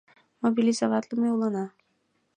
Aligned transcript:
—Мобилизоватлыме 0.43 1.27
улына. 1.35 1.65